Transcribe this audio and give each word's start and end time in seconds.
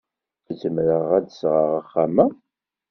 Zemreɣ 0.59 1.03
ad 1.17 1.23
d-sɣeɣ 1.27 1.71
axxam-a? 1.79 2.25